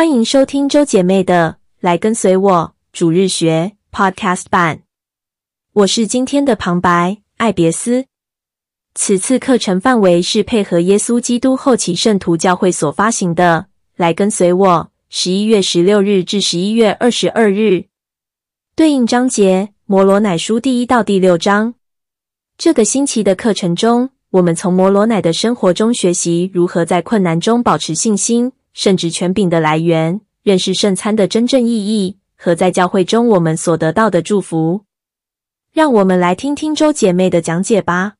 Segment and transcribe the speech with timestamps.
[0.00, 4.80] 欢迎收听周姐妹的《来跟随我主日学》Podcast 版。
[5.74, 8.06] 我是今天的旁白艾别斯。
[8.94, 13.66] 此次课程范围是配合耶稣基督后期圣徒教会所发行的
[13.96, 14.68] 《来跟随我》，
[15.10, 17.84] 十一月十六日至十一月二十二日。
[18.74, 21.74] 对应章节：摩罗乃书第一到第六章。
[22.56, 28.50] 这个星期的课程中，我们从摩罗乃的生活中学习如何在困难中保持信心。
[28.72, 34.84] 圣职权柄的来源，认识圣餐的真正意义和在教会中我们所得到的祝福。
[35.72, 38.14] 让我们来听听周姐妹的讲解吧。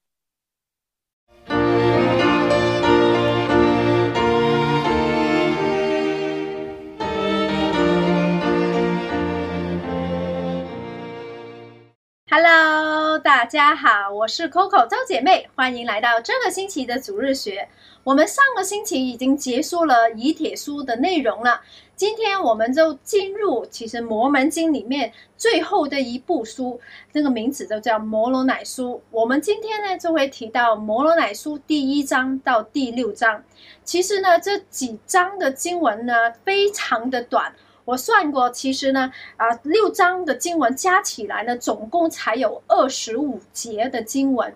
[12.28, 17.68] Hello，大家好，我是 Coco 周姐妹，欢迎来到这个星期的主日学。
[18.10, 21.60] 我们上个星期已经结束了以铁书的内容了，
[21.94, 26.80] 今天我们就进入其实摩门经里面最后的一部书，
[27.12, 29.00] 那个名字就叫摩罗乃书。
[29.12, 33.44] 我们今天呢就会提到摩罗乃书第一章到第六章。
[33.84, 44.52] 其实呢这几章的经文呢非常的短，我算过，其实呢啊六章的经文加起来呢总共才有二十五节的经文。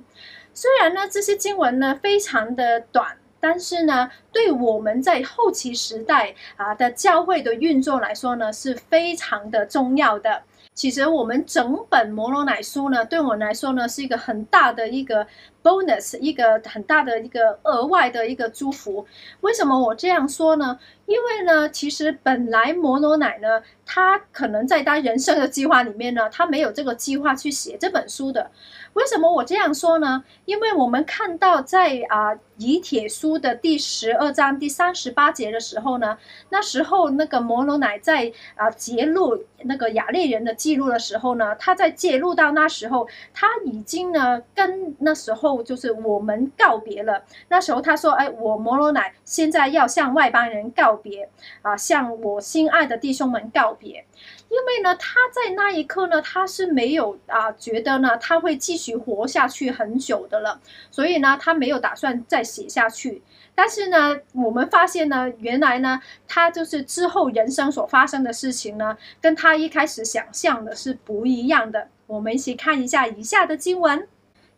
[0.53, 3.17] 虽然呢这些经文呢非常的短。
[3.47, 10.43] 但是呢，对我们在后期时代啊的教会的运作来说呢，是非常的重要的。
[10.73, 15.27] 其实我们整本摩罗乃书呢，对我来说呢，是一个很大的一个
[15.65, 19.05] bonus，一个很大的一个额外的一个祝福。
[19.41, 20.79] 为什么我这样说呢？
[21.07, 28.51] 因为呢，其实本来摩罗乃呢，他可能在他人生的计划里面呢，他没有这个计划去写这本书的。
[28.95, 30.25] 为什么我这样说呢？
[30.45, 36.17] 因为我们看到在啊以铁书的第十二章第三十八节的时候呢，
[36.49, 47.23] 那时候那个摩罗乃在啊揭露那个亚列人的记录的时候呢，他在揭露到那时候他已经呢跟那时候就是我们告别了。
[47.49, 51.29] 那时候他说：“哎，我摩罗乃现在要向外邦人告别
[51.63, 54.05] 啊，向我心爱的弟兄们告别。”
[54.51, 60.61] 因为呢，他在那一刻呢，他是没有啊，觉得呢，他会继续活下去很久的了，
[60.91, 63.23] 所以呢，他没有打算再写下去。
[63.57, 71.89] 但是呢，我们发现呢，原来呢，他就是之后人生所发生的事情呢，跟他一开始想象的是不一样的。
[72.07, 74.07] 我们一起看一下以下的经文，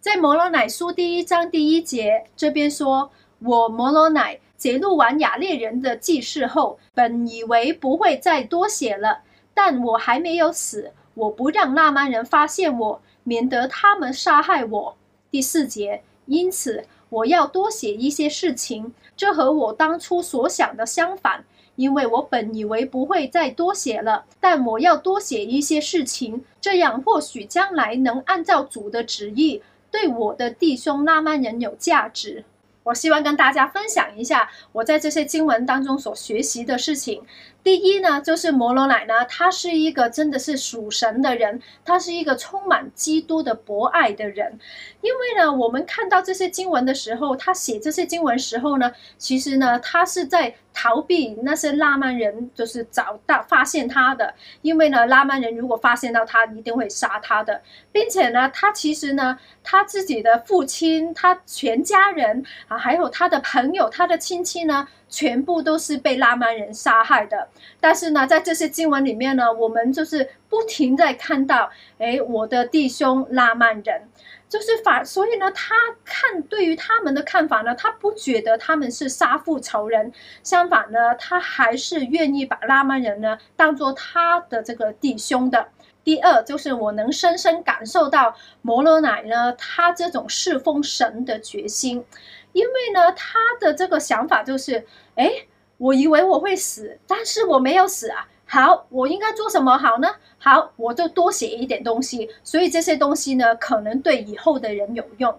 [0.07, 3.11] 在摩罗乃书第一章第一节这边说
[3.43, 9.23] ：“我摩罗乃揭露完亚列人的记事后，本以为不会再多写了。”
[9.53, 14.97] 但我还没有死，我不让那曼人发现我，免得他们杀害我。
[15.33, 29.61] 第四节，因此我要多写一些事情，这和我当初所想的相反，因为我本以为不会再多写了，但我要多写一些事情，这样或许将来能按照主的旨意，
[29.97, 32.45] 对我的弟兄那曼人有价值。
[32.83, 37.23] 我希望跟大家分享一下我在这些经文当中所学习的事情。
[37.67, 44.61] 第一呢，就是摩罗乃呢，他是一个真的是属神的人，他是一个充满基督的博爱的人。
[45.01, 54.33] 因为呢，我们看到这些经文的时候，他写这些经文时候呢，其实呢，他是在逃避那些拉曼人，就是找到发现他的。
[54.63, 64.87] 因为呢，拉曼人如果发现到他，一定会杀他的，并且呢，他其实呢，他自己的父亲，他全家人啊，还有他的朋友，他的亲戚呢。
[65.09, 67.49] 全部都是被拉曼人杀害的，
[67.81, 74.09] 但是呢，在这些经文里面呢，我们就是不停在看到，诶，我的弟兄拉曼人，
[74.49, 75.75] 就是反，所以呢，他
[76.05, 80.13] 看对于他们的看法呢，他不觉得他们是杀父仇人，
[80.43, 85.69] 相反呢，他还是愿意把拉曼人呢当做他的这个弟兄的。
[86.05, 92.05] 第二，就是我能深深感受到摩罗乃呢，他这种侍奉神的决心。
[92.53, 95.31] 因为呢，他的这个想法就是，哎，
[95.79, 98.29] 我以为我会死，但是我没有死啊。
[98.49, 100.09] 好，我应该做什么好呢？
[100.39, 102.31] 好，我就多写一点东西。
[102.45, 105.37] 所以这些东西呢，可能对以后的人有用。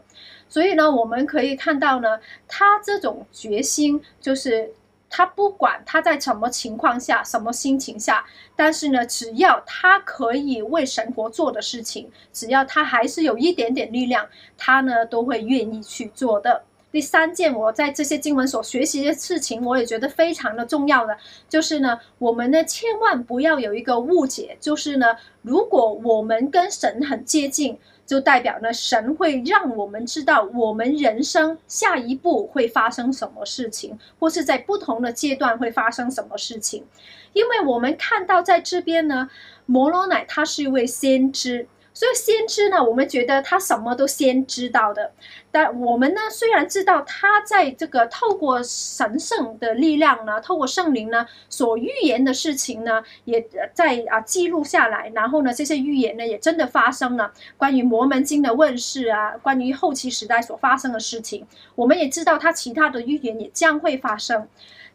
[0.50, 4.74] 所以呢，我们可以看到呢，他这种决心，就是
[5.10, 8.26] 他不管他在什么情况下、什么心情下，
[8.58, 16.64] 但是呢，只要他可以为神国做的事情，只要他还是有一点点力量，他呢都会愿意去做的。
[16.90, 21.18] 第三件我在这些经文所学习的事情，我也觉得非常的重要的，
[21.50, 25.08] 就是呢，我们呢千万不要有一个误解，就是呢，
[25.42, 36.86] 如果我们跟神很接近，就代表呢，神会让我们知道我们人生下一步会发生什么事情，或是在不同的阶段会发生什么事情。
[37.34, 39.30] 因为我们看到在这边呢，
[39.66, 41.68] 摩罗乃他是一位先知。
[41.98, 45.12] 所以先知呢，我们觉得他什么都先知道的，
[45.50, 57.34] 但我们呢，虽然知道他在这个透过神圣的力量呢，透过圣灵呢所预言的事情呢，也在啊记录下来，然后呢，这些预言呢也真的发生了。
[57.58, 64.48] 关于摩门经的问世啊，关于后期时代所发生的事情，我们也知道他其他的预言也将会发生，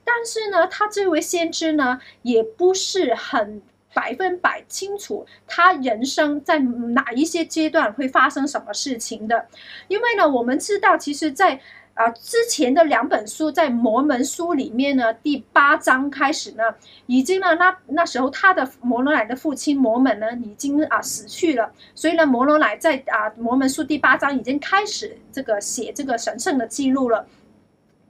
[0.04, 3.60] 但是呢，他这位先知呢，也不是很。
[3.94, 9.46] 百分百清楚他人生在哪一些阶段会发生什么事情的，
[9.88, 11.60] 因为呢，我们知道，其实在，
[11.94, 16.62] 啊之前的两本书，在摩门书里面呢，第八章开始呢，
[17.06, 27.26] 已经呢，那那时候他的摩罗乃的父亲摩门呢，已经啊死去了，所以呢，摩罗乃在啊摩门书第八章已经开始这个写这个神圣的记录了。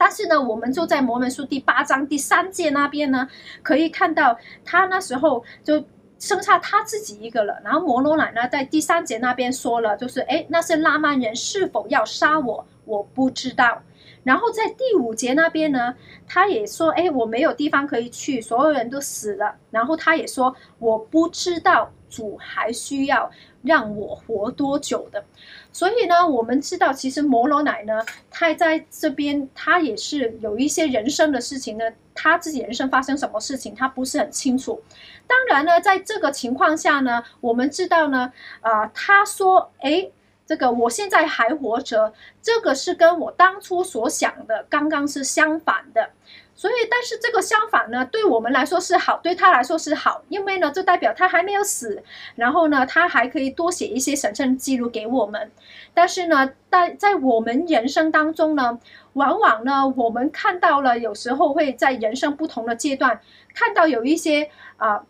[0.05, 3.29] 但是呢，我们就在摩门书第八章第三节那边呢，
[3.63, 5.85] 可以看到他那时候就
[6.19, 7.61] 剩下他自己一个了。
[7.63, 13.81] 然后摩罗乃呢，在第三节那边说了，就是哎，那些拉曼人是否要杀我，我不知道。
[14.25, 15.95] 然后在第五节那边呢，
[16.27, 19.55] 他也说，哎，我没有地方可以去，所有人都死了。
[19.71, 23.31] 然后他也说，我不知道主还需要
[23.63, 25.25] 让我活多久的。
[25.73, 34.83] 所以呢，我们知道，其实摩罗乃呢，他在这边，他也是有一些人生的事情呢，他自己人生发生什么事情，他不是很清楚。
[35.27, 38.31] 当然呢，在这个情况下呢，我们知道呢，
[38.61, 40.13] 啊、他说，诶，
[40.45, 42.13] 这个我现在还活着，
[42.43, 46.11] 这个是跟我当初所想的刚刚是相反的。
[46.55, 52.03] 所以，但是这个相反呢，对我们来说是好，对他来说是好，因为呢，就代表他还没有死，
[52.37, 55.51] 然后呢，他还可以多写一些神圣记录给我们。
[55.95, 58.79] 但是呢，在在我们人生当中呢，
[59.15, 63.21] 往往呢，我们看到了有时候会在人生不同的阶段，
[63.55, 65.05] 看到有一些啊、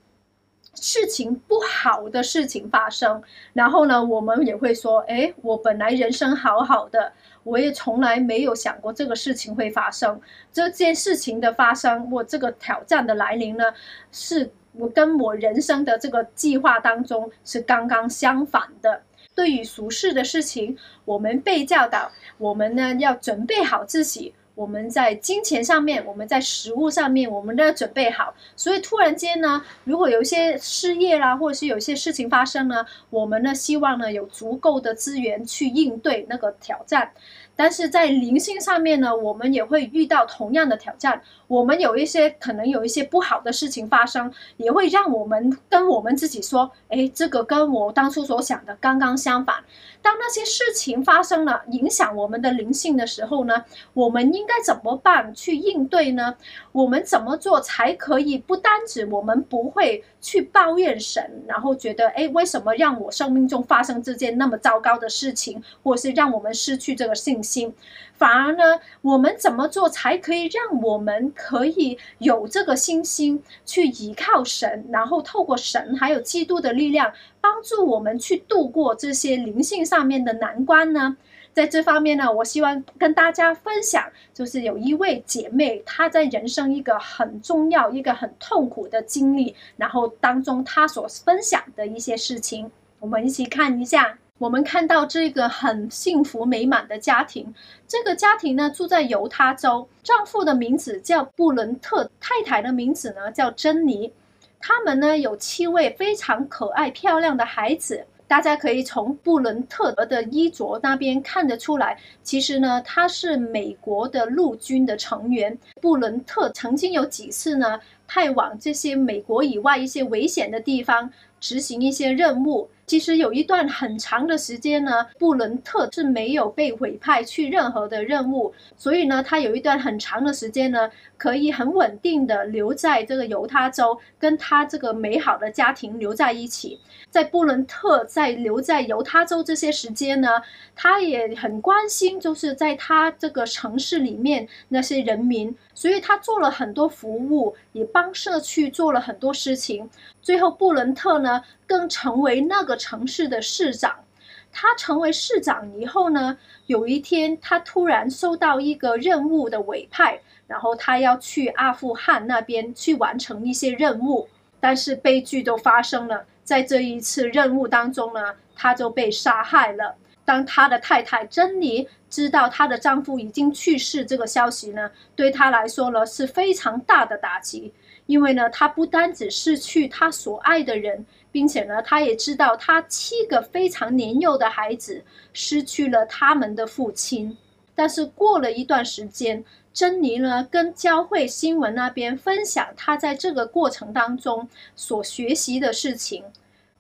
[0.75, 3.23] 事情不好的事情发生，
[3.53, 7.13] 然后呢，我们也会说，哎，我本来人生好好的。
[7.45, 10.21] 我也从来没有想过这个事情会发生。
[10.53, 13.65] 这件事情的发生，我这个挑战的来临呢，
[14.13, 19.03] 是我跟我人生的这个计划当中是刚刚相反的。
[19.35, 24.33] 对于俗世的事情，我们被教导，我们呢要准备好自己。
[24.55, 28.35] 我们在金钱上面，我们在食物上面，我们都要准备好。
[28.55, 37.13] 所以突然间呢，如果有一些失业啦，或者是有一些事情发生呢，我们呢希望呢有足够的资源去应对那个挑战。
[37.55, 41.23] 但是在灵性上面呢，我们也会遇到同样的挑战。
[41.53, 49.57] 我们有一些可能有一些不好的事情发生，也会让我们跟我们自己说：“哎，这个跟我当初所想的刚刚相反。”
[50.01, 56.35] 当那些事情发生了，影响我们的灵性的时候呢，我们应该怎么办去应对呢？
[56.73, 67.75] 我们怎么做才可以不单止我们不会去抱怨神，然后觉得：“哎，为什么让我生命中发生这件那么糟糕的事情，或是让我们失去这个信？”心，
[68.15, 81.17] 反而呢，我们怎么做才可以让我们可以有这个信心去依靠神，然后透过神还有基督的力量，帮助我们去度过这些灵性上面的难关呢？
[81.53, 92.71] 在这方面呢，我希望跟大家分享，就是有一位姐妹，她在人生一个很重要、一个很痛苦的经历，然后当中她所分享的一些事情，
[93.01, 94.17] 我们一起看一下。
[94.43, 97.55] 我们看到这个很幸福美满的家庭，
[97.87, 104.13] 这个家庭呢住在犹他州，丈夫的名字叫布伦特，太太的名字呢叫珍妮，
[104.59, 108.05] 他们呢有七位非常可爱漂亮的孩子。
[108.27, 115.57] 大家可以从布伦特的衣着那边看得出来，其实呢他是美国的陆军的成员。
[115.81, 121.09] 布伦特曾经有几次呢派往这些美国以外一些危险的地方
[121.39, 122.69] 执行一些任务。
[122.87, 136.79] 其实有一段很长的时间呢，布伦特是没有被委派去任何的任务，所以呢，他有一段很长的时间呢，可以很稳定的留在这个犹他州，跟他这个美好的家庭留在一起。
[137.09, 140.29] 在布伦特在留在犹他州这些时间呢，
[140.75, 149.89] 他也很关心，就是在他这个城市里面那些人民，所以他做了很多服务，也帮社区做了很多事情。
[150.23, 154.05] 最后，布伦特呢，更成为那个城市的市长。
[154.53, 156.37] 他成为市长以后呢，
[156.67, 164.29] 有一天他突然收到一个任务的委派，然后他要去阿富汗那边去完成一些任务。
[164.61, 168.21] 但是悲剧都发生了，在这一次任务当中呢。
[168.55, 169.97] 他就被杀害了。
[170.25, 177.73] 当他的太太珍妮知道她的丈夫已经去世这个消息呢，对她来说呢是非常大的打击，
[178.07, 187.37] 因为呢，她不单只失去她所爱的人，并且呢，他也知道他七个非常年幼的孩子失去了他们的父亲。
[187.75, 196.23] 但是过了一段时间，珍妮呢跟教会新闻那边分享她在这个过程当中所学习的事情。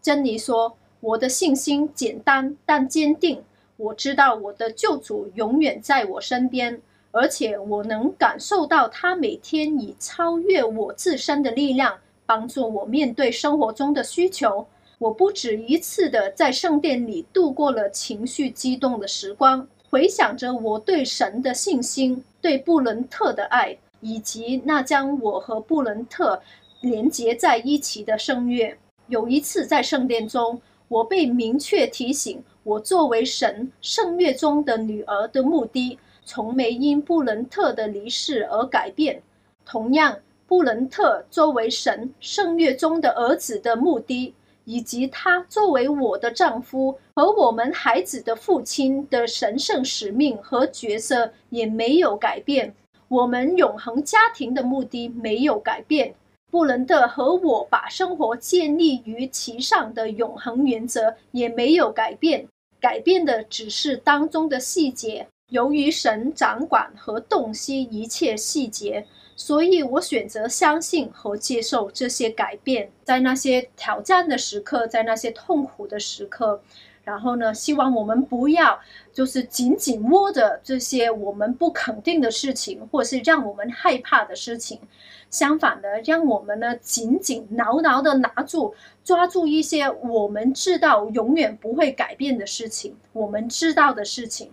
[0.00, 0.76] 珍妮说。
[1.02, 3.42] 我的信心简单但坚定。
[3.76, 6.80] 我知道我的救主永远在我身边，
[7.11, 14.67] 而且我能感受到他每天以超越我自身的力量帮助我面对生活中的需求。
[14.99, 26.41] 我不止一次的在圣殿里度过了情绪激动的时光，回想着我对神的信心、对布伦特的爱，以及那将我和布伦特
[26.81, 28.76] 连结在一起的圣约。
[29.09, 30.61] 有一次在圣殿中。
[30.88, 39.23] 我被明确提醒，我作为神圣约中的女儿的目的，从没因布伦特的离世而改变。
[39.64, 40.19] 同样，
[40.52, 44.35] 布伦特作为神圣约中的儿子的目的，
[44.66, 52.75] 以及他作为我的丈夫和我们孩子的父亲的神圣使命和角色也没有改变。
[53.09, 56.14] 我们永恒家庭的目的没有改变。
[56.50, 62.47] 布伦特和我把生活建立于其上的永恒原则也没有改变，
[62.78, 65.26] 改变的只是当中的细节。
[65.49, 69.06] 由于神掌管和洞悉一切细节，
[69.37, 72.91] 所以我选择相信和接受这些改变。
[73.05, 76.62] 在那些挑战的时刻，在那些痛苦的时刻。
[77.05, 78.79] 然后呢，希望我们不要
[79.12, 84.79] 就是紧紧握着这些我们不肯定的事情，或是让我们害怕的事情。
[85.29, 92.97] 相反的，让我们呢紧紧牢牢的拿住、抓住一些我们知道永远不会改变的事情。
[93.12, 94.53] 我们知道的事情，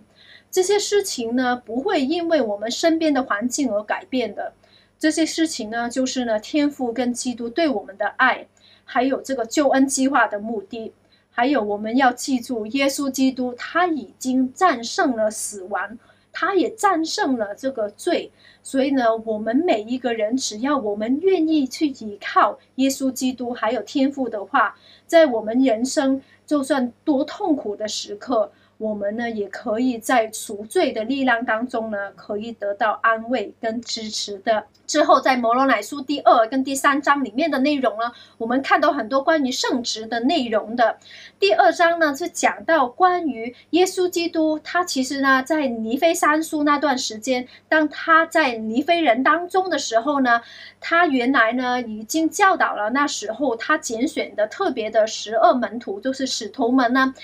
[0.50, 4.52] 这些事情呢不会因为我们身边的环境而改变的。
[5.00, 8.46] 这些事情呢，就是呢天父跟基督对我们的爱，
[8.84, 10.92] 还有这个救恩计划的目的。
[11.30, 15.96] 还有，我们要记住，耶稣基督他已经战胜了死亡，
[16.32, 18.30] 他也战胜了这个罪。
[18.62, 24.76] 所以呢，我们每一个人，只要我们愿意去依靠耶稣基督，还有天父的话，
[25.06, 34.64] 在我们人生就算多痛苦的时刻，我们呢也可以在赎罪的力量当中呢，可以得到安慰跟支持的。
[34.86, 40.96] 之后，在摩罗乃书第二跟第三章里面的内容呢，我们看到很多关于圣职的内容的。
[41.38, 50.40] 第二章呢是讲到关于耶稣基督，他其实呢在尼非三书那段时间，当他在尼非人当中的时候呢，
[50.80, 57.14] 他原来呢已经教导了那时候他拣选的特别的十二门徒，就是使徒们呢。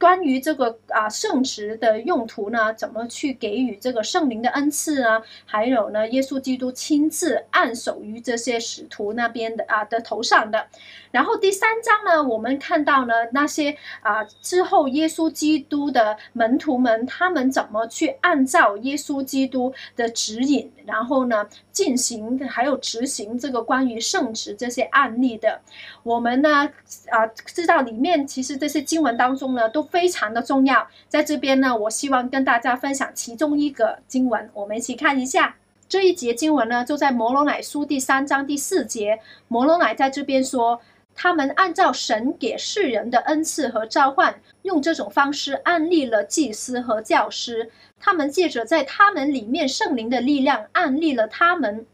[0.00, 5.20] 关于这个啊圣职的用途呢，怎么去给予这个圣灵的恩赐呢？
[5.44, 10.66] 还有呢，耶稣基督亲自按手于这些使徒那边的啊的头上的。
[11.10, 25.60] 然后第三章呢，我们看到呢那些啊之后耶稣基督的门徒们，他们怎么去按照耶稣基督的指引，然后呢进行还有执行这个关于圣职这些案例的。
[26.02, 26.70] 我们呢
[27.10, 29.89] 啊知道里面其实这些经文当中呢都。
[29.90, 35.56] 非常的重要，在这边呢，我希望跟大家分享其中一个经文，我们一起看一下
[35.88, 39.18] 这一节经文呢，就在摩罗乃书第三章第四节。
[39.48, 40.80] 摩罗乃在这边说，
[41.14, 47.70] 他们按照神给世人的恩赐和召唤，用这种方式安立了祭司和教师。
[47.98, 51.84] 他们借着在他们里面圣灵的力量，安立了他们。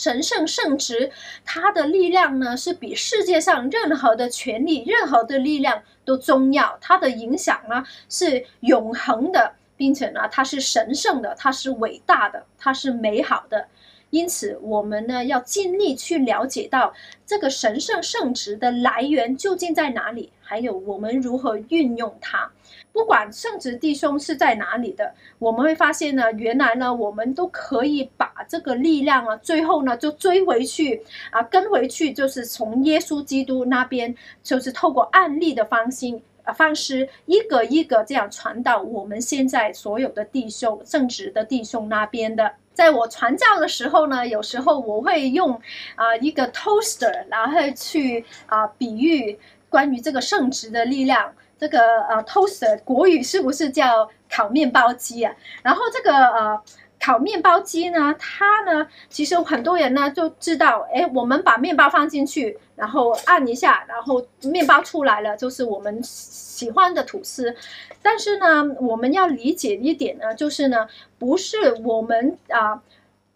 [0.00, 1.10] 神圣圣职，
[1.44, 6.78] 它的力量呢，是比世界上任何的权力、任何的力量都重要。
[6.80, 13.68] 它的影响呢，是永恒的，并且呢，它是神圣的，它是伟大的，它是美好的。
[14.08, 16.94] 因此，我们呢要尽力去了解到
[17.26, 22.50] 这个神圣圣职的来源究竟在哪里，还有我们如何运用它。
[22.92, 42.52] 不管圣职弟兄是在哪里的，我们会发现呢，原来呢，我们都可以把这个力量啊，最后呢就追回去啊，跟回去，就是从耶稣基督那边，就是透过案例的方心啊方式，一个一个这样传到我们现在所有的弟兄圣职的弟兄那边的。
[42.74, 45.52] 在我传教的时候呢，有时候我会用
[45.94, 51.32] 啊、一个 toaster，然后去啊、比喻关于这个圣职的力量。
[51.60, 55.34] 这个呃 toaster 国语是不是叫烤面包机啊？
[55.62, 56.60] 然后这个呃
[56.98, 67.54] 烤面包机呢，它呢，其实很多人呢就知道，哎，我们把面包放进去，然后按一下，然后面包出来了，就是我们喜欢的吐司。
[68.02, 70.88] 但是呢，我们要理解一点呢，就是呢，
[71.18, 72.82] 不是我们啊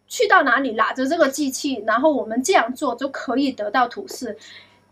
[0.07, 4.37] 去到哪里拿着这个机器，然后我们这样做就可以得到吐司。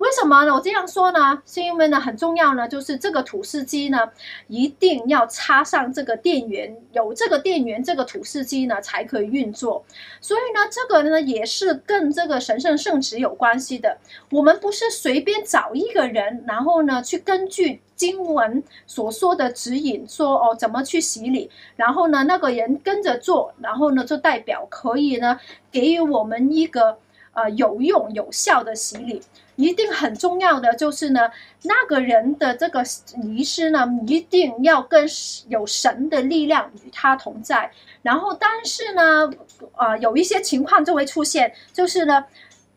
[0.02, 0.52] 为什么呢？
[0.52, 4.10] 我这样说呢，是因为呢很重要呢，就是这个吐司机呢
[4.48, 9.84] 一定要插上这个电源，有这个电源，这个吐司机呢才可以运作。
[10.20, 13.96] 所以呢，这个呢也是跟这个神圣圣职有关系的。
[14.32, 25.38] 我们不是随便找一个人，然后呢去根据经文所说的指引说哦怎么去洗礼，然后呢那个人跟着做，然后呢就代表可以呢
[25.70, 26.98] 给予我们一个
[27.32, 29.22] 呃有用有效的洗礼。
[29.56, 31.30] 一定很重要的就是呢，
[31.64, 32.82] 那个人的这个
[33.22, 35.06] 仪式呢，一定要跟
[35.48, 37.70] 有神的力量与他同在。
[38.00, 39.30] 然后，但是呢，
[39.74, 42.24] 啊，有一些情况就会出现，就是呢，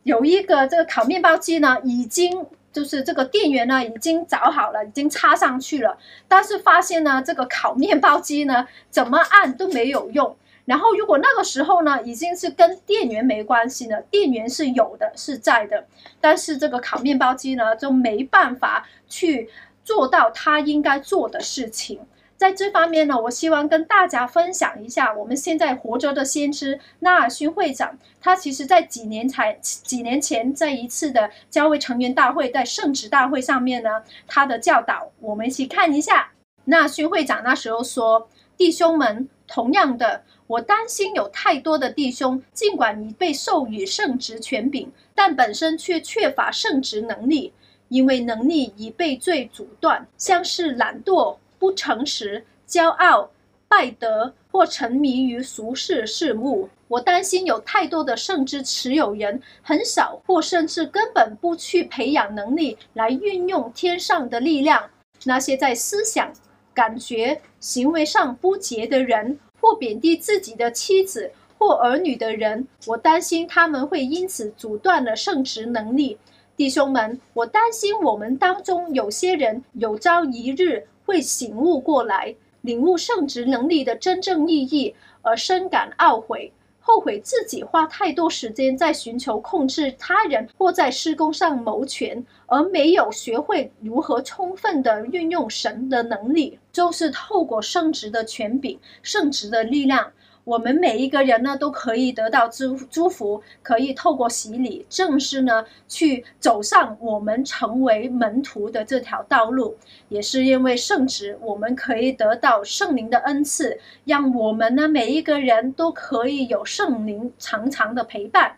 [0.03, 5.97] 有一个这个烤面包机呢，已经就是这个电源呢已经找好了，已经插上去了，
[6.27, 10.35] 但是发现呢，这个烤面包机呢，怎么按都没有用。
[10.65, 15.85] 然后，如果那个时候呢，已经是跟电源没关系了，电源是有的，是在的，
[16.19, 19.47] 但是这个烤面包机呢，就没办法去
[19.83, 21.99] 做到它应该做的事情。
[22.35, 36.31] 在这方面呢，我希望跟大家分享一下，我们现在活着的先知纳尔逊会长，他其实在几年才几年前，在一次的教会成员大会，在圣职大会上面呢，他的教导，我们一起看一下。
[36.65, 47.51] 纳尔逊会长那时候说：“弟兄们，同样的。”我担心有太多的弟兄，尽管已被授予圣职权柄，但本身却缺乏圣职能力，
[47.87, 53.31] 因为能力已被罪阻断，像是懒惰、不诚实、骄傲、
[53.67, 56.69] 败德或沉迷于俗世事物。
[56.87, 64.91] 我担心有太多的圣职持有人，很少或甚至根本不去培养能力来运用天上的力量。
[65.23, 66.31] 那些在思想、
[66.71, 69.39] 感觉、行为上不洁的人。
[69.65, 76.19] 或贬低自己的妻子或儿女的人，我担心他们会因此阻断了圣职能力。
[76.55, 86.51] 弟兄们，我担心我们当中有些人有朝一日会醒悟过来，领悟圣职能力的真正意义，而深感懊悔。
[86.87, 100.11] 后悔自己花太多时间在寻求控制他人或在施工上谋权，而没有学会如何充分的运用神的能力，就是透过圣职的权柄、圣职的力量。
[100.45, 109.75] 我们每一个人呢，都可以得到祝祝福，可以透过洗礼，正式呢去走上我们成为门徒的这条道路。
[110.07, 118.57] 也是因为圣旨，我们可以得到圣灵的恩赐，让我们呢每一个人都可以有圣灵常常的陪伴。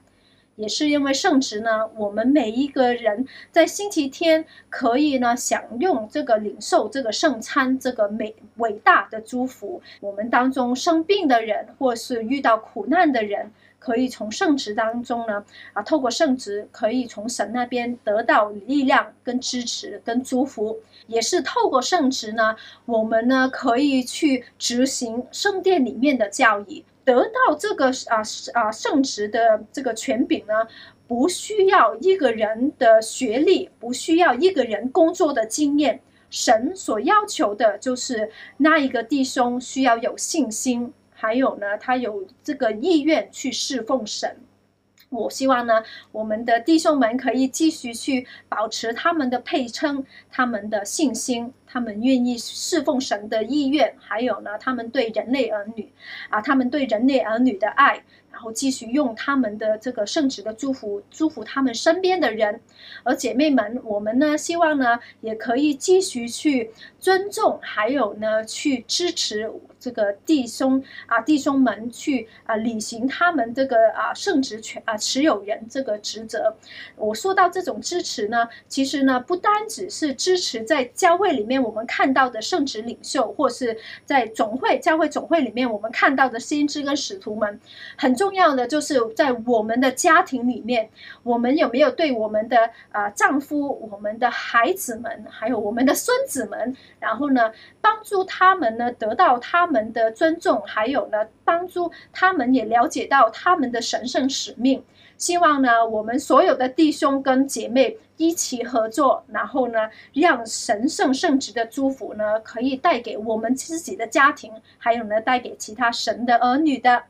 [0.58, 9.80] 也是因为圣职呢，我们每一个人在星期天可以呢享用这个领受这个圣餐，这个美伟大的祝福。
[10.02, 20.80] 我们当中生病的人，或是遇到苦难的人，可以从圣职当中呢啊，透过圣职可以从神那边得到力量、跟支持、跟祝福。
[21.06, 26.84] 也是透过圣职呢，我们呢可以去执行圣殿里面的教义。
[27.08, 28.22] 得到这个啊
[28.54, 30.68] 啊圣职的这个权柄呢，
[31.08, 36.02] 不需要一个人的学历，不需要一个人工作的经验。
[36.30, 44.36] 神所要求的就是那一个弟兄需要有信心，还有呢，他有这个意愿去侍奉神。
[45.10, 55.92] 我希望呢，我们的弟兄们可以继续去保持他们的配称，他们的信心，他们愿意侍奉神的意愿，还有呢，他们对人类儿女
[56.30, 58.04] 啊，他们对人类儿女的爱。
[58.30, 62.62] 然后继续用他们的这个圣职的祝福，祝福他们身边的人。
[63.02, 69.52] 而姐妹们，我们呢，希望呢，也可以继续去尊重，还有呢，去支持
[69.88, 76.56] 这个弟兄啊，弟兄们去啊，履行他们这个啊圣职权啊持有人这个职责。
[76.96, 87.60] 我说到这种支持呢，其实呢，不单只是支持在教会里面我们看到的圣职领袖，或是在总会教会总会里面我们看到的先知跟使徒们，
[87.98, 88.28] 很重。
[88.38, 90.88] 要的就是在我们的家庭里面，
[91.24, 104.84] 我们有没有对我们的啊、丈夫、我们的孩子们，还有我们的孙子们，然后呢，帮助他们呢得到他们们的尊重，还有呢，帮助他们也了解到他们的神圣使命。
[105.18, 117.04] 希望呢，我们所有的弟兄跟姐妹一起合作，然后呢，让神圣圣职的祝福呢，可以带给我们自己的家庭，还有呢，带给其他神的儿女的。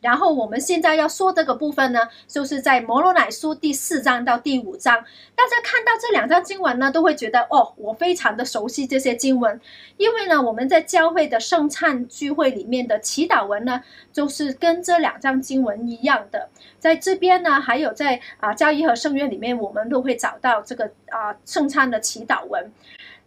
[0.00, 5.04] 然后我们现在要说这个部分呢，就是在摩罗乃书第四章到第五章。
[5.34, 9.60] 大家看到这两章经文呢，都会觉得哦，我非常的熟悉这些经文，
[9.96, 13.82] 因为呢，我们在教会的圣餐聚会里面的祈祷文呢，
[14.12, 16.48] 就是跟这两章经文一样的。
[16.78, 22.70] 在这边呢，还有在啊教义和圣约里面，我们都会找到这个啊圣餐的祈祷文。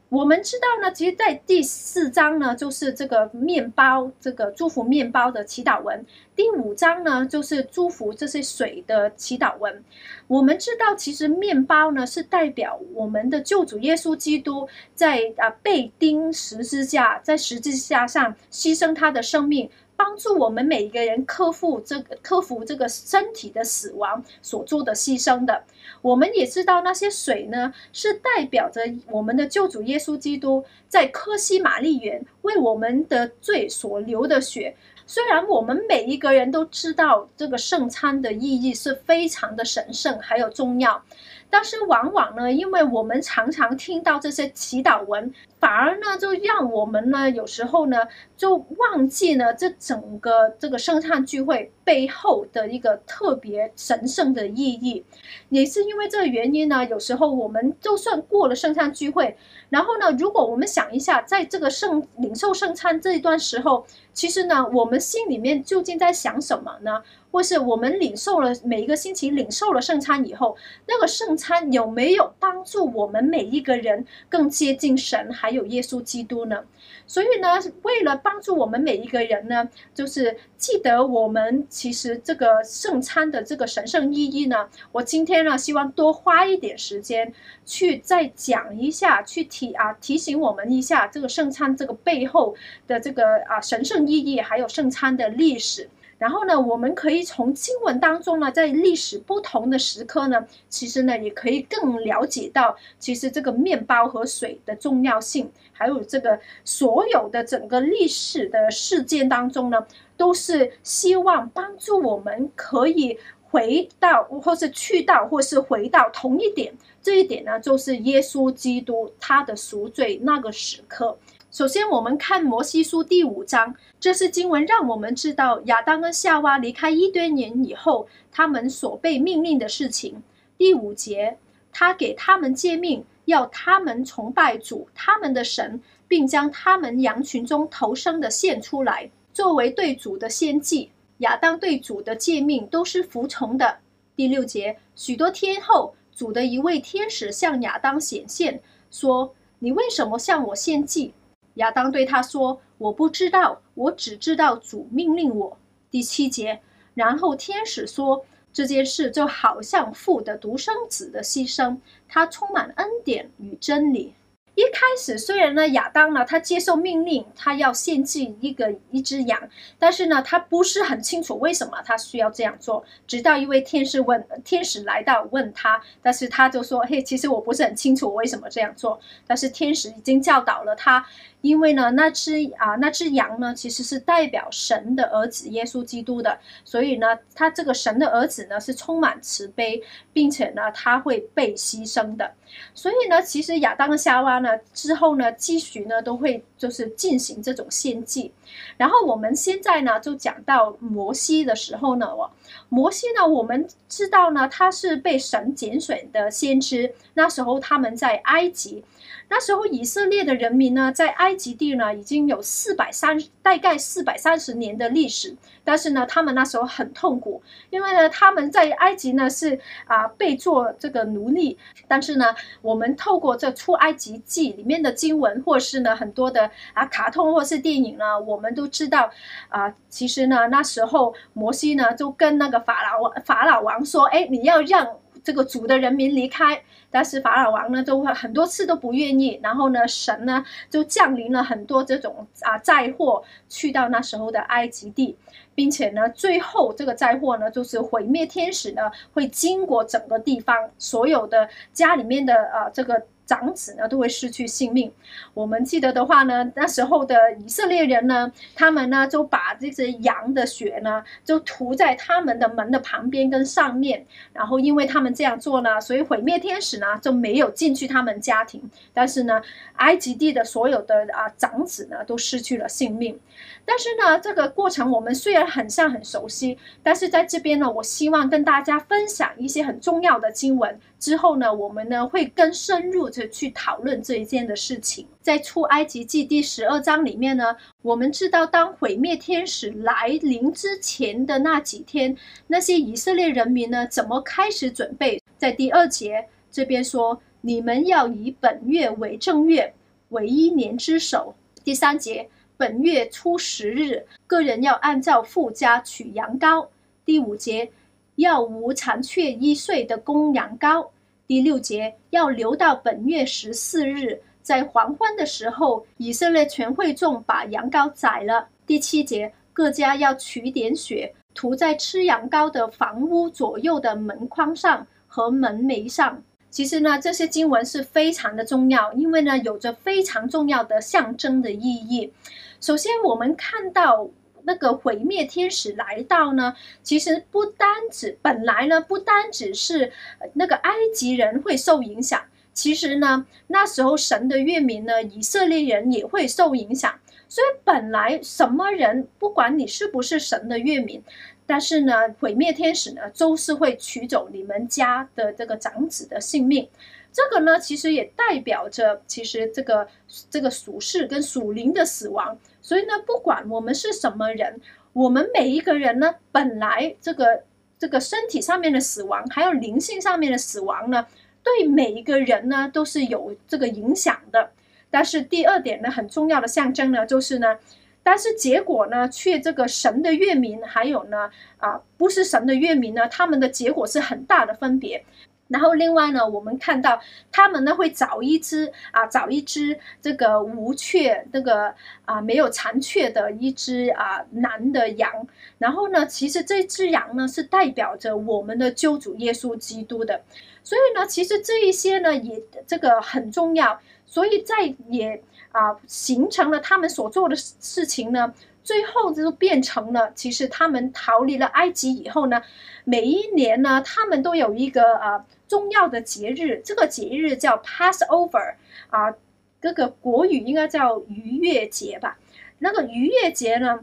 [0.10, 6.00] 我们知道呢，其实，在第四章呢，就是这个面包，这个祝福面包的祈祷文；
[6.36, 9.84] 第五章呢，就是祝福这些水的祈祷文。
[10.26, 19.70] 我们知道，其实面包呢，是代表我们的救主耶稣基督在啊被钉十字架，在十字架上牺牲他的生命。
[20.00, 25.62] 帮助我们每一个人克服这个克服这个身体的死亡所做的牺牲的，
[26.02, 28.82] 我们也知道那些水呢，是代表着
[29.12, 34.74] 我们的救主耶稣基督在科西马尼园为我们的罪所流的血。
[35.06, 41.04] 虽然我们每一个人都知道这个圣餐的意义是非常的神圣还有重要。
[41.50, 48.08] 但是往往呢，因为我们常常听到这些祈祷文，反而呢，就让我们呢，有时候呢，
[48.38, 55.04] 就忘记了这整个这个圣餐聚会背后的一个特别神圣的意义。
[55.50, 59.36] 也是因为这个原因呢，有时候我们就算过了圣餐聚会，
[59.70, 67.02] 然后呢，如果我们想一下，在这个圣领受圣餐这一段时候，其实呢，我们心里面究竟在想什么呢？
[67.32, 76.64] 或是我们领受了每一个星期领受了圣餐以后，那个圣餐有没有帮助我们每一个人更接近神，还有耶稣基督呢？
[77.06, 87.34] 所以呢，为了帮助我们每一个人呢，就是记得我们其实这个圣餐的这个神圣意义呢，我今天呢，希望多花一点时间
[87.66, 92.56] 去再讲一下，去提啊提醒我们一下这个圣餐这个背后
[92.88, 95.90] 的这个啊神圣意义，还有圣餐的历史。
[96.20, 113.18] 然后呢，我们可以从经文当中呢，在历史不同的时刻呢，其实呢，也可以更了解到，其实这个面包和水的重要性，还有这个所有的整个历史的事件当中呢，都是希望帮助我们可以
[113.50, 116.74] 回到，或是去到，或是回到同一点。
[117.02, 121.18] 这一点呢，就是耶稣基督他的赎罪那个时刻。
[121.52, 130.22] 首先，我们看摩西书第五章，这是经文让我们知道亚当跟夏娃离开伊甸园以后，他们所被命令的事情。
[130.60, 131.40] 第五节，
[131.72, 140.92] 他给他们诫命，要他们崇拜主他们的神，并将他们羊群中头生的献出来，作为对主的献祭。
[141.18, 143.80] 亚当对主的诫命都是服从的。
[144.16, 151.12] 第六节，许多天后，主的一位天使向亚当显现，说：“你为什么向我献祭？”
[151.60, 155.58] 亚当对他说：“我不知道，我只知道主命令我。”
[155.92, 156.62] 第七节，
[156.94, 164.14] 然后天使说：“这件事就好像父的独生子的牺牲，他充满恩典与真理。”
[164.60, 169.42] 一开始，虽然呢，亚当呢，他接受命令，他要献祭一个一只羊，
[169.80, 172.84] 但是呢，他不是很清楚为什么他需要这样做。
[173.08, 181.06] 直到一位天使问，天使来到问他，但是他就说：“嘿，其实我不是很清楚为什么这样做。”但是天使已经教导了他。
[181.40, 192.34] 因为呢，那只啊，那只羊呢，其实是代表神的儿子耶稣基督的，所以呢，他这个神的儿子呢是充满慈悲，并且呢，他会被牺牲的。
[192.74, 198.32] 所以呢，其实亚当夏娃呢之后呢，继续呢都会就是进行这种献祭。
[198.78, 202.32] 然后我们现在呢就讲到摩西的时候呢，我
[202.70, 208.84] 摩西呢，我们知道呢，他是被神拣选的先知，那时候他们在埃及。
[209.30, 215.36] 那时候以色列的人民呢，在埃及地呢已经有四百三，大概四百三十年的历史。
[215.64, 221.60] 但是呢，他们那时候很痛苦，因为呢，他们在埃及呢是啊被做这个奴隶。
[221.88, 229.12] 但是呢，我们透过这出埃及记里面的经文，或是呢很多的啊卡通或是电影呢，我们都知道
[229.50, 234.88] 啊，其实呢那时候摩西呢就跟那个法老王法老王说：“哎，你要让
[235.24, 239.40] 这个族的人民离开。”但是法老王呢，都会很多次都不愿意。
[239.44, 245.16] 然后呢，神呢就降临了很多这种啊灾祸，去到那时候的埃及地，
[245.54, 254.92] 并且呢，最后这个灾祸呢，就是毁灭天使呢会经过整个地方，所有的家里面的啊这个长子呢都会失去性命。
[255.36, 269.40] 我们记得的话呢，那时候的以色列人呢，他们呢就把这些羊的血呢就涂在他们的门的旁边跟上面，然后因为他们这样做呢，所以毁灭天使呢就没有进去他们家庭，但是呢，
[269.76, 273.20] 埃及地的所有的啊长子呢都失去了性命。
[273.64, 280.80] 但是呢，这个过程我们虽然很像很熟悉，但是在这边呢，我希望跟大家分享一些很重要的经文。
[281.00, 285.06] 之后呢，我们呢会更深入去讨论这一件的事情。
[285.22, 292.16] 在出埃及记第十二章里面呢，我们知道当毁灭天使来临之前的那几天，
[292.48, 295.22] 那些以色列人民呢怎么开始准备？
[295.38, 299.74] 在第二节这边说，你们要以本月为正月，
[300.10, 301.36] 为一年之首。
[301.64, 302.30] 第三节。
[302.58, 306.68] 本月初十日，个人要按照父家取羊羔。
[307.06, 307.72] 第五节，
[308.18, 310.90] 要无残缺一岁的公羊羔。
[311.30, 318.48] 第六节，要留到本月十四日，在黄昏的时候，以色列全会众把羊羔宰了。
[318.66, 326.20] 第七节，各家要取点血，涂在吃羊羔的房屋左右的门框上和门楣上。
[326.50, 332.12] 其实呢，这些经文是非常的重要，因为呢，有着非常重要的象征的意义。
[332.60, 334.10] 首先，我们看到
[334.50, 339.92] 那个毁灭天使来到呢，其实不单指本来呢，不单只是
[340.34, 342.20] 那个埃及人会受影响，
[342.52, 347.00] 其实呢，那时候神的月民呢，以色列人也会受影响。
[347.28, 351.04] 所以本来什么人，不管你是不是神的月民，
[351.46, 356.68] 但是呢，毁灭天使呢，都是会取走你们家的这个长子的性命。
[357.14, 359.88] 这个呢，其实也代表着，其实这个
[360.32, 362.36] 这个属世跟属灵的死亡。
[362.70, 364.62] 所以呢，不管我们是什么人，
[364.94, 367.42] 我们每一个人呢，本来这个
[367.80, 371.08] 这个身体上面的死亡，还有灵性上面的死亡呢，
[371.42, 374.52] 对每一个人呢都是有这个影响的。
[374.92, 377.58] 但是第二点呢，很重要的象征呢，就是呢，
[378.04, 385.04] 但是结果呢，却这个神的月民，还有呢，啊，不是神的月民呢，他们的结果是很大的分别。
[385.50, 391.74] 然后另外呢，我们看到他们呢会找一只啊，找一只这个无缺、这个
[392.06, 395.12] 啊没有残缺的一只啊男的羊。
[395.58, 400.22] 然后呢，其实这只羊呢是代表着我们的救主耶稣基督的。
[400.64, 403.82] 所以呢，其实这一些呢也这个很重要。
[404.06, 408.34] 所以在也啊形成了他们所做的事情呢。
[408.64, 412.42] 最后就变成了，其实他们逃离了埃及以后呢，
[412.84, 418.56] 每一年呢，他们都有一个呃重要的节日，这个节日叫 Passover
[418.90, 419.16] 啊，
[419.62, 422.18] 这个国语应该叫逾越节吧。
[422.60, 423.80] 那个逾越节呢，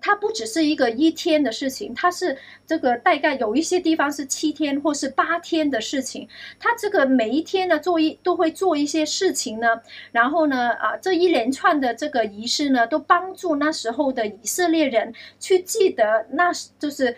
[0.00, 6.28] 它不只是一个一天的事情，它是这个大概有一些地方是七天或是八天的事情。
[6.58, 9.80] 它这个每一天呢，做一都会做一些事情呢，
[10.12, 17.16] 然后呢，啊，这一连串的这个仪式呢，都帮助那时候的以色列人去记得，那就是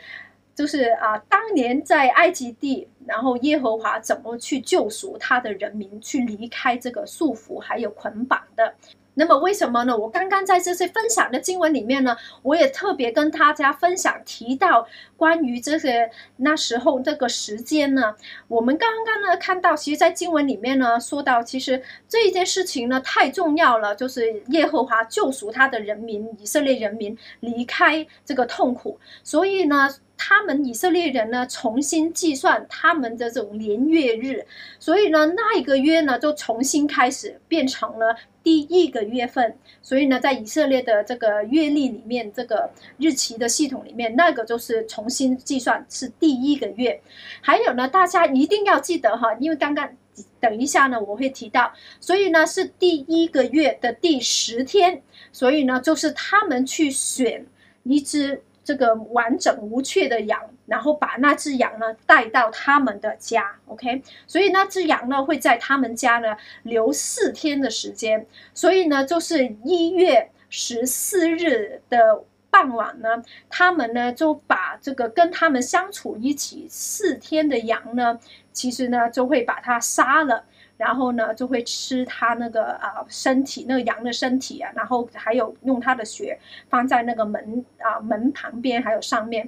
[0.54, 8.74] 就是啊，当年在埃及地，然后耶和华怎么去救赎他的人民，去离开这个束缚还有捆绑的。
[9.20, 9.94] 那么为什么呢？
[9.94, 18.16] 我刚刚在这些分享的经文里面呢，我也特别跟大家分享提到关于这些那时候这个时间呢。
[18.48, 29.94] 我们刚刚呢看到，其实，在经文里面呢说到，其实这一件事情呢太重要了，就是耶和华救赎他的人民以色列人民离开这个痛苦，所以呢。
[30.22, 34.44] 他们以色列人呢，重新计算他们的这种年月日，
[34.78, 39.56] 所以呢，那一个月呢，就重新开始变成了第一个月份。
[39.80, 47.00] 所以呢，在以色列的这个月历里面，这个日期的系统里面，那个就是重新计算是第一个月。
[47.40, 49.88] 还有呢，大家一定要记得哈，因为刚刚
[50.38, 55.02] 等一下呢，我会提到，所以呢，是第一个月的第十天，
[55.32, 57.46] 所以呢，就是他们去选
[57.84, 58.42] 一只。
[58.70, 78.20] 这个完整无缺的羊，然后把那只羊呢带到他们的家，OK，所以那只羊呢会在他们家呢留四天的时间，所以呢就是一月十四日的傍晚呢，他们呢就把这个跟他们相处一起四天的羊呢，
[78.52, 80.44] 其实呢就会把它杀了。
[80.80, 86.38] 然后呢，就会吃它那个啊身体，那个羊的身体啊，然后还有用它的血
[86.70, 89.46] 放在那个门啊门旁边，还有上面。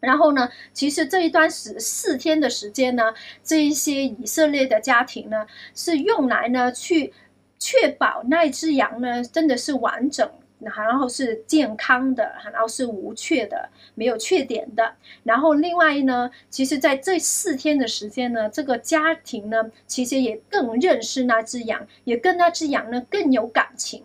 [0.00, 7.12] 然后呢，其实这一段时四天的时间呢，这一些以色列的家庭呢，是用来呢去
[7.58, 10.30] 确保那只羊呢真的是完整。
[10.64, 14.94] 然后是健康的，然后是无缺的，没有缺点的。
[15.22, 24.02] 然后另外呢，其实在这四天的时间呢，这个家庭呢，其实也更认识那只羊，也跟那只羊呢更有感情。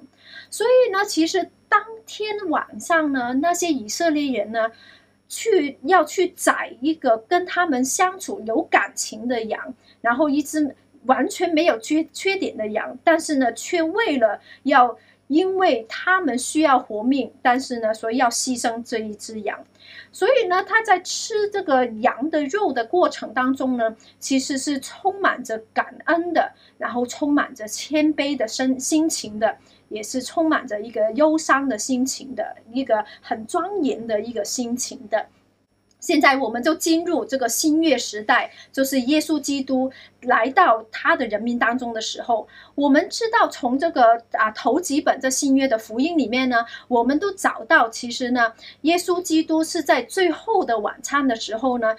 [0.50, 4.72] 所以呢，其实当天晚上呢，那些以色列人呢，
[5.28, 14.98] 去要去宰一个跟他们相处有感情的羊，然后一只完全没有缺缺点的羊，但是呢，却为了要。
[15.30, 19.64] 因为他们需要活命，但是呢，所以要牺牲这一只羊，
[20.12, 29.56] 所以呢，他在吃这个羊的肉的过程当中呢，其实是充满着感恩的，然后充满着谦卑的身心情的，
[29.90, 35.28] 也是充满着一个忧伤的心情的，一个很庄严的一个心情的。
[36.00, 51.96] 现在我们就进入这个新约时代，就是耶稣基督来到他的人民当中的时候，我们知道从这个啊头几本这新约的福音里面呢，我们都找到其实呢，耶稣基督是在最后的晚餐的时候呢，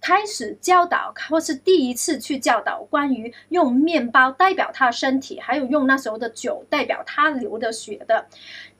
[0.00, 8.26] 开始教导，或是第一次去教导关于用面包代表他身体，还有用那时候的酒代表他流的血的。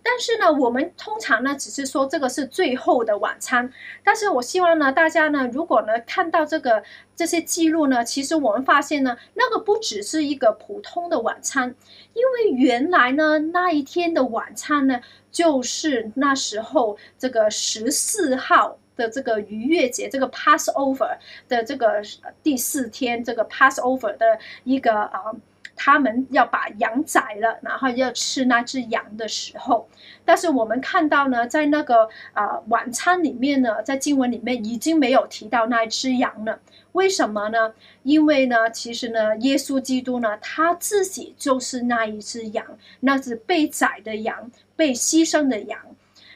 [0.06, 3.72] 但是呢，我们通常呢，只是说这个是最后的晚餐。
[4.04, 6.84] 但是我希望呢，大家呢，如果呢看到这个
[7.16, 11.74] 这些记录呢，其实我们发现呢，那个不只是一个普通的晚餐，
[12.12, 15.00] 因为原来呢那一天的晚餐呢，
[15.32, 21.16] 就是那时候这个十四号的这个逾越节，这个 Passover
[21.48, 22.02] 的这个
[22.42, 25.32] 第四天，这个 Passover 的一个啊。
[25.76, 29.88] 他们要把羊宰了，然后要吃那只羊的时候，
[30.24, 36.60] 但是我们看到呢，在那个啊、呃、晚餐里面呢，在经文里面已经没有提到那只羊了。
[36.92, 37.74] 为什么呢？
[38.04, 42.64] 因为呢，其实呢，耶稣基督呢，他自己就是那一只羊，
[43.00, 45.78] 那只被宰的羊，被牺牲的羊。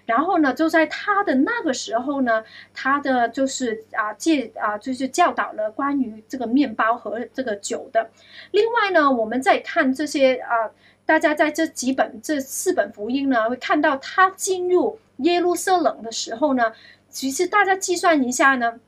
[0.09, 2.43] 然后呢，就在他的那个时候呢，
[2.73, 8.09] 他的就是啊，借啊，就是教导了关于这个面包和这个酒的。
[8.53, 10.71] 另外呢，我们再看这些啊，
[11.05, 16.73] 大家在这几本这四本福音呢，会看到他进入耶路撒冷的时候呢，
[17.11, 18.81] 其实大家计算一下呢，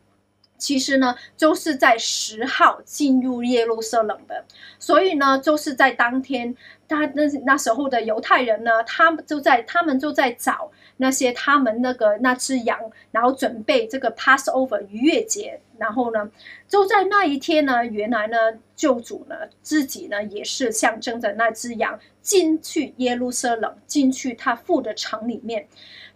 [0.56, 4.46] 其实呢，就是在十号进入耶路撒冷的，
[4.78, 6.56] 所以呢，就是在当天，
[6.88, 10.72] 他那那时候的犹太人呢，他们就在他们就在找。
[11.00, 12.78] 那些他们那个那只羊，
[13.10, 16.30] 然后准备这个 Passover 逾越节，然后呢，
[16.68, 18.36] 就在那一天呢，原来呢，
[18.76, 25.66] 救主呢自己呢也是象征着那只羊进去耶路撒冷，进去他父的城里面，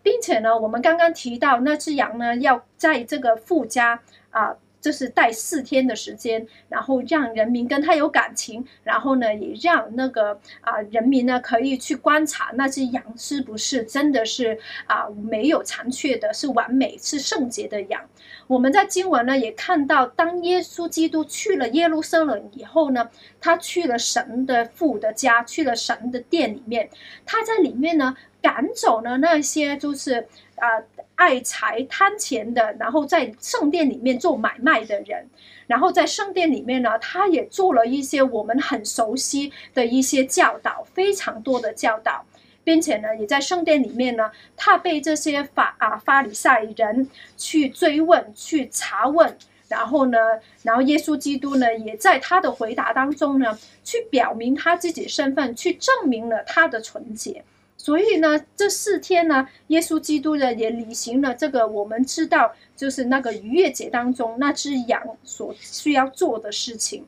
[0.03, 4.57] 并且呢，我们刚刚提到那只羊呢要在这个富家啊。
[4.85, 18.03] 就是带四天的时间，然后让人民跟他有感情，然后呢，也让那个啊人民呢可以去观察那只羊是不是真的是啊没有残缺的，是完美是圣洁的羊。
[18.47, 23.09] 我们在经文呢也看到，当耶稣基督去了耶路撒冷以后呢，
[23.41, 26.91] 他去了神的父的家，去了神的殿里面，
[27.25, 30.85] 他在里面呢赶走了那些就是啊。
[31.17, 35.27] 爱财贪钱的，然后在圣殿里面做买卖的人，
[35.67, 42.25] 然后在圣殿里面呢，他也做了一些我们很熟悉的一些教导，非常多的教导，
[42.65, 49.37] 并且呢，也在圣殿里面呢，他被这些法啊法利赛人去追问、去查问，
[49.69, 50.19] 然后呢，
[50.63, 57.45] 然后耶稣基督呢，也在他的回答当中呢，去表明他自己身份，去证明了他的纯洁。
[57.85, 67.05] 所以呢，这四天呢，耶稣基督呢也履行了这个我们知道，就是那个逾越节当中那只羊所需要做的事情。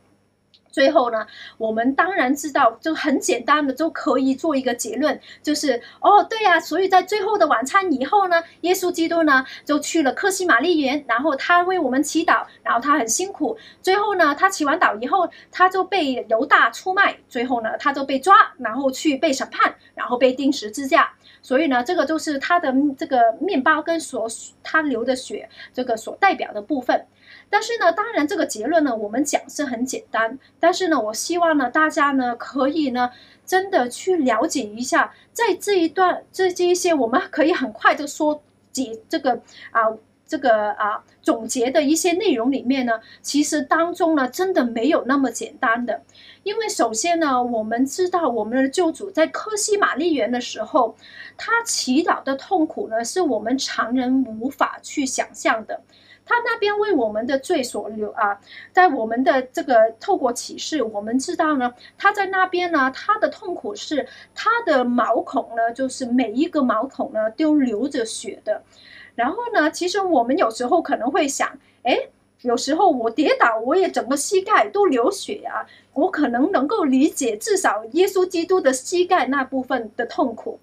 [0.76, 21.10] 最后呢，我们当然知道，就很简单的就可以做一个结论，就是哦，对呀，所以在最后的晚餐以后呢，耶稣基督呢就去了克西玛丽园，然后他为我们祈祷，然后他很辛苦，最后呢，他祈完祷以后，他就被犹大出卖，最后呢，他就被抓，然后去被审判，然后被钉十字架。
[21.40, 24.28] 所以呢，这个就是他的这个面包跟所
[24.62, 27.06] 他流的血，这个所代表的部分。
[27.48, 30.38] 但是呢，当然这个结论呢，我们讲是很简单。
[30.58, 33.10] 但是呢，我希望呢，大家呢可以呢，
[33.46, 39.82] 真的去了解一下，在这一段这这一些，我们可以很快就说解这个啊，
[40.26, 46.02] 这个啊总结的一些内容里面呢，其实当中呢，真的没有那么简单的。
[46.42, 50.96] 因为首先呢，我们知道我们的救主在科西玛丽园的时候，
[51.36, 55.80] 他祈祷的痛苦呢，是我们常人无法去想象的。
[56.26, 58.38] 他那边为我们的罪所流啊，
[58.72, 68.62] 在我们的这个透过启示，我们知道呢，他在那边呢，他的痛苦是他的毛孔呢，就是每一个毛孔呢都流着血的。
[69.14, 71.48] 然后呢，其实我们有时候可能会想，
[71.84, 71.96] 哎，
[72.42, 75.64] 有时候我跌倒，我也整个膝盖都流血啊，
[75.94, 80.58] 我可能能够理解，至少耶稣基督的膝盖那部分的痛苦。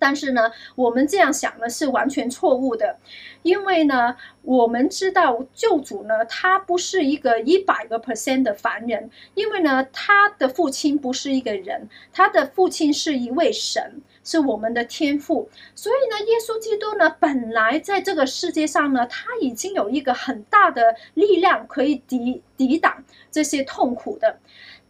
[0.00, 2.96] 但是呢，我们这样想呢是完全错误的，
[3.42, 15.50] 因为呢，我们知道救主呢，他不是一个一百个 percent 的凡人，因为呢，他的父亲不是一个人，他的父亲是一位神，是我们的天父。
[15.74, 24.38] 所以呢，耶稣基督呢，本来在这个世界上呢，他已经有一个很大的力量可以抵抵挡这些痛苦的。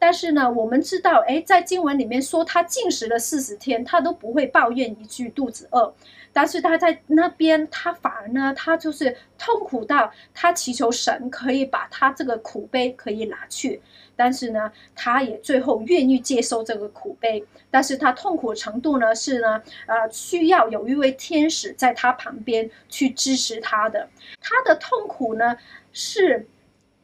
[0.01, 5.95] 但是呢，我们知道，诶，在经文里面说他禁食了四十天，他都不会抱怨一句肚子饿。
[6.33, 13.83] 但是他在那边，他反而呢，他就是痛苦到他祈求神可以把他这个苦悲可以拿去。
[14.17, 17.45] 但是呢，他也最后愿意接受这个苦悲。
[17.71, 24.09] 但是他痛苦程度呢，是呢，呃，需要有一位天使在他旁边去支持他的。
[24.41, 25.59] 他的痛苦呢，
[25.93, 26.49] 是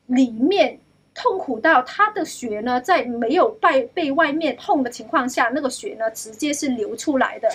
[0.06, 0.80] 里面。
[1.18, 7.48] 痛苦到他的血呢，在没有被被外面痛的情况下，那个血呢，直接是流出来的。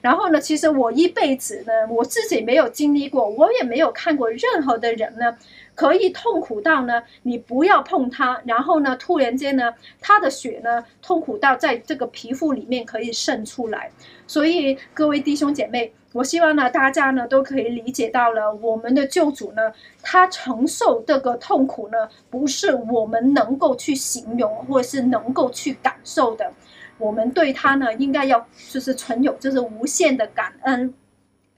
[0.00, 5.38] 然后呢，其实我一辈子呢，我自己没有经历过，我也没有看过任何的人呢，
[5.76, 13.90] 可以痛苦到呢，你不要碰他，然后呢，突然间呢，他的血呢，痛苦到在这个皮肤里面可以渗出来。
[14.26, 15.92] 所以各位弟兄姐妹。
[16.14, 26.52] 我希望呢，大家呢都可以理解到了，我们的救主呢，他承受这个痛苦呢，不是我们能够去形容或者是能够去感受的。
[26.98, 30.94] 我们对他呢，应该要就是存有就是无限的感恩。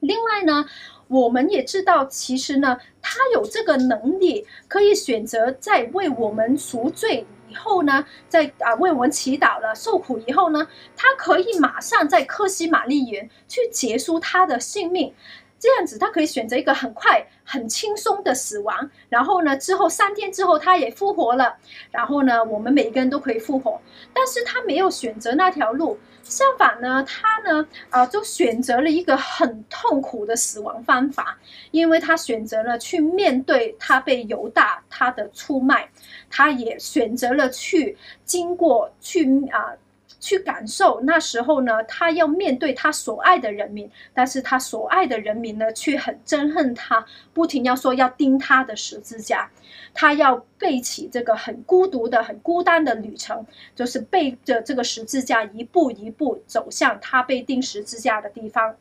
[0.01, 0.65] 另外呢，
[1.09, 7.27] 我们也知道，其实呢，他有这个能力，可以选择在为我们赎罪。
[7.49, 15.15] 以后呢，在啊为我们祈祷了，受苦以后呢，他可以马上在科西玛丽园去结束他的性命。
[15.59, 18.91] 这样子，他可以选择一个很快、很轻松的死亡。
[19.09, 21.57] 然后呢，之后三天之后，他也复活了。
[21.91, 23.81] 然后呢，我们每个人都可以复活。
[24.13, 31.39] 但是他没有选择那条路，相反呢，他呢，啊，就选择了一个很痛苦的死亡方法，
[31.71, 35.89] 因为他选择了去面对他被犹大他的出卖，
[36.31, 39.73] 他也选择了去经过去啊。
[40.19, 49.51] 去感受那时候呢，他要面对他所爱的人民，但是他所爱的人民呢，却很憎恨他，不停要说要钉他的十字架，
[49.95, 53.45] 他要背起这个很孤独的、很孤单的旅程，
[53.75, 58.75] 就是背着这个十字架一步一步走向他被钉十字架的地方。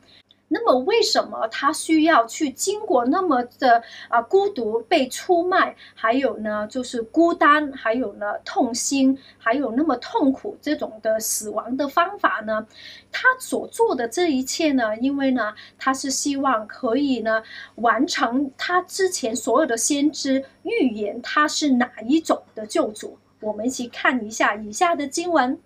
[0.48, 12.64] 那么为什么他需要去经过那么的啊孤独、被出卖，还有呢就是孤单，还有呢痛心，还有那么痛苦这种的死亡的方法呢？
[13.10, 17.42] 他所做的这一切呢，因为呢他是希望可以呢
[17.76, 23.18] 完成他之前所有的先知预言，他是哪一种的救主。
[23.40, 25.58] 我们一起看一下以下的经文，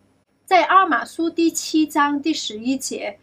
[0.46, 3.18] 在阿尔玛书第七章第十一节。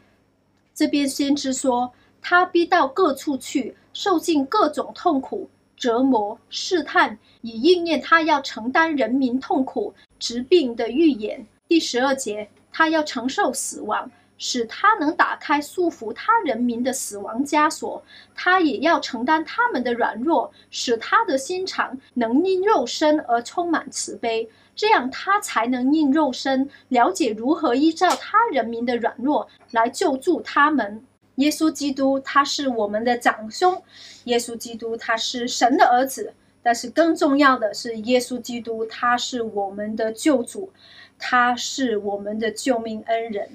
[0.78, 11.47] 这边先知说，他逼到各处去，受尽各种痛苦、折磨、试探，以应验他要承担人民痛苦、疾病的预言。
[11.67, 18.03] 第十二节，他要承受死亡，使他能打开束缚他人民的死亡枷锁；
[18.36, 24.47] 他也要承担他们的软弱，使他的心肠能因肉身而充满慈悲。
[24.78, 31.03] 这样，他才能应肉身了解如何依照他人民的软弱来救助他们。
[31.36, 33.82] 耶稣基督，他是我们的长兄；
[34.23, 36.34] 耶稣基督，他是神的儿子。
[36.63, 40.71] 但是更重要的是，耶稣基督，他是我们的救主，
[41.17, 43.49] 他是我们的救命恩人。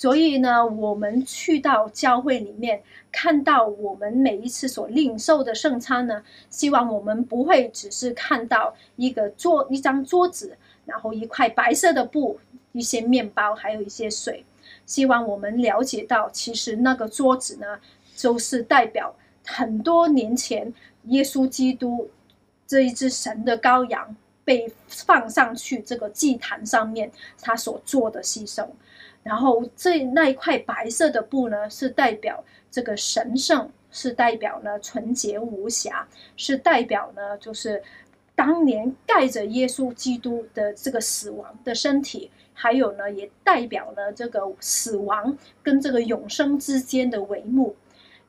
[0.00, 2.82] 所以呢，我们去到教会里面，
[3.12, 12.40] 看到我们每一次所领受的圣餐呢，希望我们不会只是看到一个桌、一张桌子，然后一块白色的布、
[12.72, 14.42] 一些面包，还有一些水。
[14.86, 17.66] 希望我们了解到，其实那个桌子呢，
[18.16, 20.72] 就是代表很多年前
[21.08, 22.08] 耶稣基督
[22.66, 27.10] 这一只神的羔羊被放上去这个祭坛上面，
[27.40, 28.66] 他所做的牺牲。
[29.22, 37.82] 然后这那一块白色的布呢，是代表这个神圣，是代表呢纯洁无瑕，是代表呢就是
[38.34, 47.76] 当年盖着耶稣基督的这个死亡的身体，还有呢也代表了这个死亡跟这个永生之间的帷幕。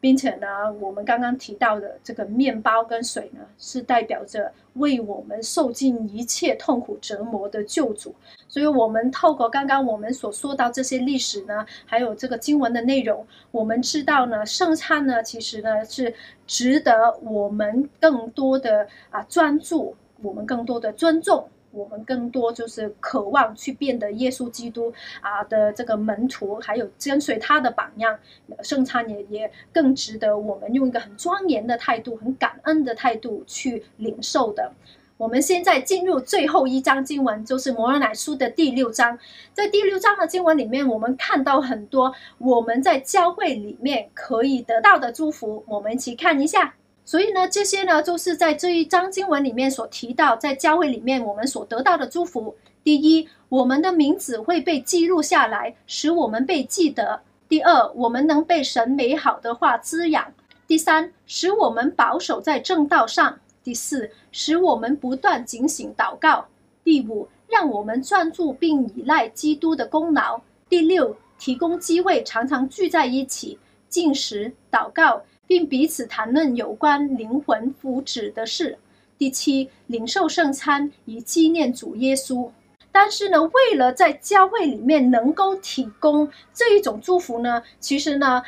[0.01, 0.47] 并且呢，
[0.81, 8.13] 我们刚刚提到的这个面包跟水呢，是代表着为我们受尽一切痛苦折磨的救主。
[8.47, 16.13] 所以，我们透过刚刚我们所说到这些历史呢，还有这个经文的内容，我们知道呢，圣餐呢，其实呢是
[16.47, 21.47] 值得我们更多的啊专注，我们更多的尊重。
[21.72, 28.17] 我们更多就是渴望去变得耶稣基督啊的这个门徒，还有跟随他的榜样，
[28.61, 34.72] 圣餐也也更值得我们用一个很庄严的态度、很感恩的态度去领受的。
[35.17, 39.19] 我们现在进入最后一章经文，就是摩尔乃书的第六章。
[39.53, 46.74] 在第六章的经文里面，我们看到很多我们在教会里面可以得到的祝福，我们一起看一下。
[47.12, 52.55] 所以呢，这些呢，就是在这一章经文里面所提到，在教会里面我们所得到的祝福。
[52.86, 60.24] 第一，我们的名字会被记录下来，使我们被记得；第二，我们能被神美好的话滋养；
[60.66, 66.45] 第三，使我们保守在正道上；第四，使我们不断警醒祷告；
[66.86, 70.39] 第五，让我们专注并依赖基督的功劳；
[70.70, 73.59] 第六，提供机会常常聚在一起，
[73.89, 75.24] 进食祷告。
[75.51, 78.77] 并彼此谈论有关灵魂福祉的事。
[79.17, 82.49] 第七，领受圣餐以纪念主耶稣。
[82.89, 88.43] 但是呢，为了在教会里面能够提供这一种祝福呢，其实呢，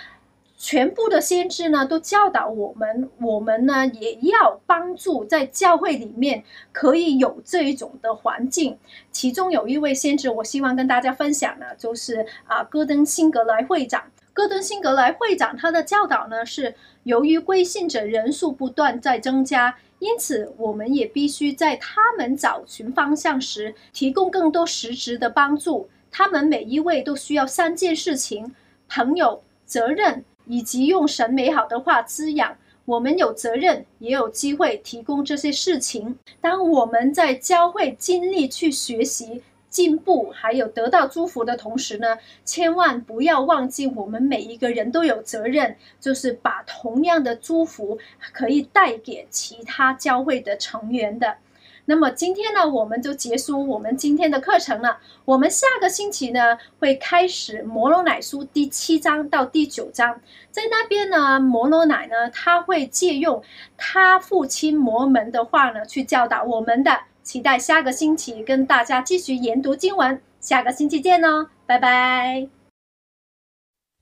[0.55, 8.77] 全部的先知呢都教导我们，我们呢也要帮助在教会里面可以有这一种的环境。
[9.11, 14.05] 其中有一位先知，我希望跟大家分享呢，就是啊，戈登辛格莱会长。
[14.31, 16.73] 戈登辛格莱会长他的教导呢是。
[17.03, 25.89] 由于归信者人数不断在增加，因此我们也必须在他们找寻方向时提供更多实质的帮助。
[26.11, 28.51] 他们每一位都需要三件事情：
[28.87, 32.55] 朋友、责任以及用神美好的话滋养。
[32.85, 36.17] 我们有责任，也有机会提供这些事情。
[36.41, 39.41] 当我们在教会尽力去学习。
[39.73, 47.97] 进步还有得到祝福的同时呢，千万不要忘记，我们每一个人都有责任，就是把同样的祝福
[48.31, 51.37] 可以带给其他教会的成员的。
[51.85, 54.99] 那么今天呢，我们就结束我们今天的课程了。
[55.25, 60.21] 我们下个星期呢，会开始摩罗乃书第七章到第九章，
[60.51, 63.41] 在那边呢，摩罗乃呢，他会借用
[63.75, 66.99] 他父亲摩门的话呢，去教导我们的。
[67.23, 72.49] 期待下个星期跟大家继续研读经文，下个星期见哦，拜拜！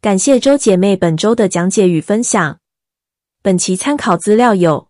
[0.02, 2.58] 感谢周姐妹本周的讲解与分享。
[3.44, 4.88] 本期参考资料有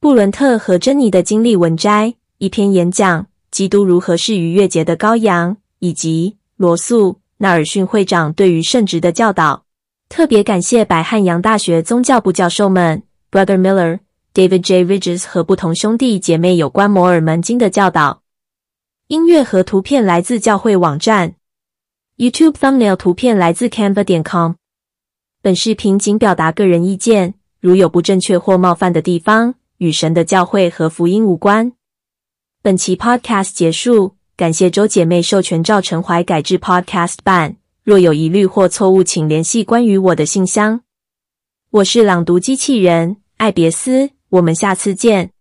[0.00, 9.66] 布伦特和珍妮的经历文摘，一篇演讲《基督如何是逾越节的羔羊》，以及罗素·纳尔逊会长对于圣职的教导。
[10.08, 14.00] 特别感谢百汉阳大学宗教部教授们，Brother Miller。
[14.34, 14.82] David J.
[14.86, 18.22] Ridges 和不同兄弟姐妹有关摩尔门经的教导。
[19.08, 21.34] 音乐和图片来自教会网站。
[22.16, 24.52] YouTube Thumbnail 图片来自 Canva 点 com。
[25.42, 31.72] 本视频仅表达个人意见，如有不正确或冒犯的地方，与神的教会和福音无关。
[32.62, 37.56] 本期 Podcast 结束，感谢周姐妹授权赵成怀改制 Podcast 版。
[37.84, 40.80] 若有疑虑或错误，请联系关于我的信箱。
[41.70, 44.10] 我是朗读机器人，艾别斯。
[44.32, 45.31] 我们下次见。